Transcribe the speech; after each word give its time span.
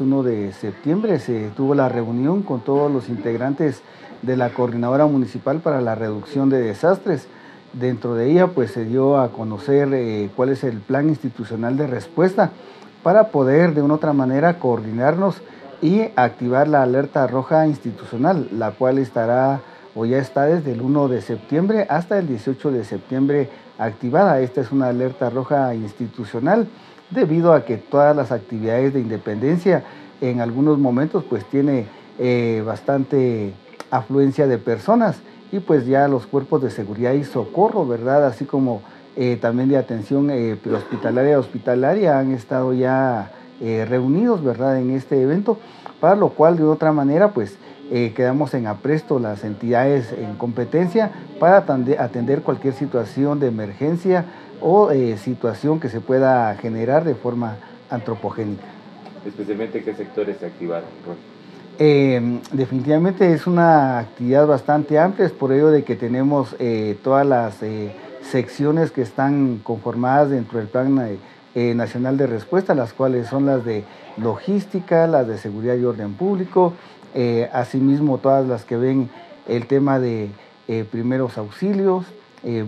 1 0.00 0.22
de 0.22 0.52
septiembre 0.52 1.18
se 1.18 1.48
tuvo 1.50 1.74
la 1.74 1.88
reunión 1.88 2.42
con 2.42 2.60
todos 2.60 2.90
los 2.90 3.08
integrantes 3.08 3.82
de 4.22 4.36
la 4.36 4.50
Coordinadora 4.50 5.06
Municipal 5.06 5.60
para 5.60 5.80
la 5.80 5.94
Reducción 5.94 6.48
de 6.48 6.60
Desastres. 6.60 7.26
Dentro 7.72 8.14
de 8.14 8.30
ella 8.30 8.48
pues 8.48 8.72
se 8.72 8.84
dio 8.84 9.18
a 9.18 9.30
conocer 9.30 9.88
eh, 9.92 10.30
cuál 10.34 10.48
es 10.48 10.64
el 10.64 10.78
plan 10.78 11.08
institucional 11.08 11.76
de 11.76 11.86
respuesta 11.86 12.50
para 13.02 13.28
poder 13.28 13.74
de 13.74 13.82
una 13.82 13.94
otra 13.94 14.12
manera 14.12 14.58
coordinarnos 14.58 15.42
y 15.82 16.02
activar 16.16 16.68
la 16.68 16.82
alerta 16.82 17.26
roja 17.26 17.66
institucional, 17.66 18.48
la 18.52 18.72
cual 18.72 18.98
estará 18.98 19.60
o 19.94 20.04
ya 20.06 20.18
está 20.18 20.46
desde 20.46 20.72
el 20.72 20.82
1 20.82 21.08
de 21.08 21.20
septiembre 21.20 21.86
hasta 21.88 22.18
el 22.18 22.28
18 22.28 22.70
de 22.70 22.84
septiembre 22.84 23.48
activada. 23.78 24.40
Esta 24.40 24.60
es 24.60 24.72
una 24.72 24.88
alerta 24.88 25.30
roja 25.30 25.74
institucional 25.74 26.68
debido 27.10 27.52
a 27.52 27.64
que 27.64 27.76
todas 27.76 28.14
las 28.14 28.30
actividades 28.30 28.94
de 28.94 29.00
independencia 29.00 29.84
en 30.20 30.40
algunos 30.40 30.78
momentos 30.78 31.24
pues 31.24 31.44
tiene 31.46 31.86
eh, 32.18 32.62
bastante 32.64 33.54
afluencia 33.90 34.46
de 34.46 34.58
personas 34.58 35.16
y 35.50 35.58
pues 35.58 35.86
ya 35.86 36.06
los 36.06 36.26
cuerpos 36.26 36.62
de 36.62 36.70
seguridad 36.70 37.12
y 37.12 37.24
socorro, 37.24 37.86
¿verdad? 37.86 38.26
Así 38.26 38.44
como 38.44 38.82
eh, 39.16 39.36
también 39.40 39.68
de 39.68 39.76
atención 39.76 40.30
eh, 40.30 40.56
hospitalaria 40.72 41.38
hospitalaria 41.38 42.18
han 42.18 42.32
estado 42.32 42.72
ya 42.72 43.32
reunidos, 43.60 44.42
¿verdad? 44.42 44.78
En 44.78 44.90
este 44.90 45.20
evento, 45.20 45.58
para 46.00 46.16
lo 46.16 46.30
cual 46.30 46.56
de 46.56 46.64
otra 46.64 46.92
manera 46.92 47.34
pues 47.34 47.58
quedamos 47.90 48.54
en 48.54 48.68
apresto 48.68 49.18
las 49.18 49.42
entidades 49.42 50.12
en 50.12 50.36
competencia 50.36 51.10
para 51.40 51.56
atender 51.56 52.42
cualquier 52.42 52.72
situación 52.74 53.40
de 53.40 53.48
emergencia 53.48 54.26
o 54.60 54.90
eh, 54.90 55.16
situación 55.16 55.80
que 55.80 55.88
se 55.88 56.00
pueda 56.00 56.54
generar 56.56 57.04
de 57.04 57.14
forma 57.14 57.56
antropogénica. 57.88 58.64
Especialmente 59.26 59.82
qué 59.82 59.94
sectores 59.94 60.36
se 60.38 60.46
activaron. 60.46 60.88
Eh, 61.78 62.40
definitivamente 62.52 63.32
es 63.32 63.46
una 63.46 63.98
actividad 63.98 64.46
bastante 64.46 64.98
amplia, 64.98 65.26
es 65.26 65.32
por 65.32 65.52
ello 65.52 65.70
de 65.70 65.82
que 65.82 65.96
tenemos 65.96 66.54
eh, 66.58 66.98
todas 67.02 67.26
las 67.26 67.58
secciones 68.22 68.90
que 68.90 69.02
están 69.02 69.60
conformadas 69.62 70.30
dentro 70.30 70.58
del 70.58 70.68
Plan 70.68 71.18
Nacional 71.54 72.16
de 72.16 72.26
Respuesta, 72.26 72.74
las 72.74 72.92
cuales 72.92 73.26
son 73.26 73.46
las 73.46 73.64
de 73.64 73.84
logística, 74.16 75.06
las 75.06 75.26
de 75.26 75.36
seguridad 75.36 75.74
y 75.76 75.84
orden 75.84 76.14
público, 76.14 76.74
asimismo 77.52 78.18
todas 78.18 78.46
las 78.46 78.64
que 78.64 78.76
ven 78.76 79.10
el 79.48 79.66
tema 79.66 79.98
de 79.98 80.30
primeros 80.92 81.38
auxilios, 81.38 82.06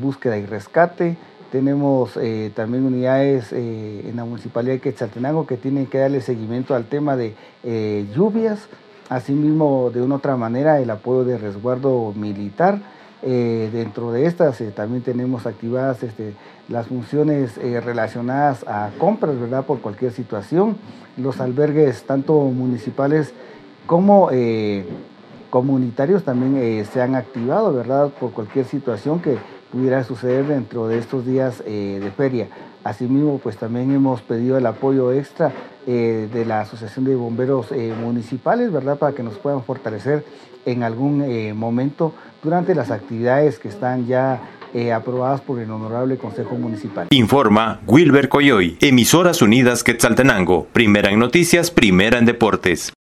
búsqueda 0.01 0.37
y 0.37 0.47
rescate, 0.47 1.17
tenemos 1.53 2.17
eh, 2.17 2.51
también 2.57 2.87
unidades 2.87 3.53
eh, 3.53 4.09
en 4.09 4.17
la 4.17 4.25
Municipalidad 4.25 4.73
de 4.73 4.81
Quetzaltenango 4.81 5.47
que 5.47 5.59
tienen 5.59 5.85
que 5.85 5.99
darle 5.99 6.23
seguimiento 6.23 6.75
al 6.75 6.87
tema 6.87 7.15
de 7.15 7.35
eh, 7.63 8.07
lluvias, 8.17 8.69
asimismo 9.11 9.91
de 9.93 10.01
una 10.01 10.15
otra 10.15 10.39
manera 10.39 10.81
el 10.81 10.89
apoyo 10.89 11.25
de 11.25 11.37
resguardo 11.37 12.15
militar. 12.17 12.79
Dentro 13.23 14.13
de 14.13 14.27
estas 14.27 14.63
también 14.75 15.03
tenemos 15.03 15.47
activadas 15.47 16.03
este, 16.03 16.35
las 16.69 16.89
funciones 16.89 17.57
relacionadas 17.57 18.65
a 18.67 18.91
compras, 18.99 19.39
¿verdad? 19.39 19.65
Por 19.65 19.81
cualquier 19.81 20.13
situación. 20.13 20.77
Los 21.17 21.41
albergues 21.41 22.03
tanto 22.05 22.35
municipales 22.41 23.33
como 23.87 24.31
comunitarios 25.51 26.25
también 26.25 26.85
se 26.87 27.01
han 27.01 27.15
activado, 27.15 27.73
¿verdad? 27.73 28.09
Por 28.09 28.33
cualquier 28.33 28.65
situación 28.65 29.21
que 29.21 29.39
pudiera 29.73 30.05
suceder 30.05 30.47
dentro 30.47 30.87
de 30.87 30.99
estos 30.99 31.25
días 31.27 31.63
eh, 31.67 31.99
de 32.01 32.11
feria. 32.11 32.49
Asimismo, 32.85 33.39
pues 33.43 33.57
también 33.57 33.91
hemos 33.93 34.21
pedido 34.21 34.59
el 34.59 34.67
apoyo 34.67 35.13
extra 35.13 35.53
eh, 35.87 36.29
de 36.33 36.45
la 36.45 36.61
Asociación 36.61 37.07
de 37.07 37.17
Bomberos 37.17 37.73
eh, 37.73 37.95
Municipales, 37.99 38.71
¿verdad? 38.71 38.99
Para 38.99 39.15
que 39.15 39.23
nos 39.23 39.39
puedan 39.39 39.63
fortalecer 39.65 40.25
en 40.67 40.83
algún 40.85 41.57
momento 41.57 42.15
durante 42.41 42.77
las 42.77 42.93
actividades 42.93 43.59
que 43.59 43.67
están 43.67 44.07
ya 44.07 44.41
aprobadas 44.95 45.41
por 45.41 45.59
el 45.59 45.69
Honorable 45.73 46.17
Consejo 46.19 46.55
Municipal. 46.55 47.09
Informa 47.11 47.81
Wilber 47.89 48.29
Coyoy, 48.29 48.79
Emisoras 48.81 49.43
Unidas 49.43 49.83
Quetzaltenango, 49.83 50.69
primera 50.73 51.11
en 51.11 51.19
noticias, 51.19 51.73
primera 51.73 52.19
en 52.19 52.27
deportes. 52.27 52.93